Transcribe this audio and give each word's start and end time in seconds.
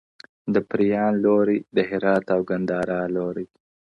د 0.53 0.55
پریان 0.69 1.13
لوري. 1.25 1.57
د 1.75 1.77
هرات 1.89 2.25
او 2.35 2.39
ګندارا 2.49 3.01
لوري. 3.15 3.45